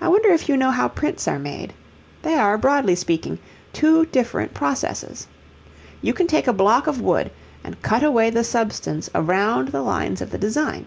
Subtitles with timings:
[0.00, 1.72] I wonder if you know how prints are made?
[2.22, 3.38] There are, broadly speaking,
[3.72, 5.28] two different processes.
[6.02, 7.30] You can take a block of wood
[7.62, 10.86] and cut away the substance around the lines of the design.